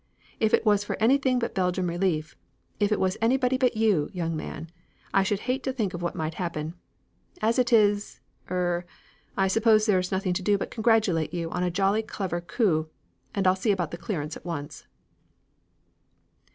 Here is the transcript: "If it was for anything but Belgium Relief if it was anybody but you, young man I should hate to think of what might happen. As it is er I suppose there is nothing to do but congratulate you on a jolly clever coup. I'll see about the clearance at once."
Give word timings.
"If 0.39 0.51
it 0.55 0.65
was 0.65 0.83
for 0.83 0.97
anything 0.99 1.37
but 1.37 1.53
Belgium 1.53 1.85
Relief 1.87 2.35
if 2.79 2.91
it 2.91 2.99
was 2.99 3.19
anybody 3.21 3.55
but 3.55 3.77
you, 3.77 4.09
young 4.13 4.35
man 4.35 4.71
I 5.13 5.21
should 5.21 5.41
hate 5.41 5.61
to 5.61 5.71
think 5.71 5.93
of 5.93 6.01
what 6.01 6.15
might 6.15 6.33
happen. 6.33 6.73
As 7.39 7.59
it 7.59 7.71
is 7.71 8.19
er 8.49 8.83
I 9.37 9.47
suppose 9.47 9.85
there 9.85 9.99
is 9.99 10.11
nothing 10.11 10.33
to 10.33 10.41
do 10.41 10.57
but 10.57 10.71
congratulate 10.71 11.35
you 11.35 11.51
on 11.51 11.61
a 11.61 11.69
jolly 11.69 12.01
clever 12.01 12.41
coup. 12.41 12.89
I'll 13.35 13.55
see 13.55 13.71
about 13.71 13.91
the 13.91 13.97
clearance 13.97 14.35
at 14.35 14.43
once." 14.43 14.87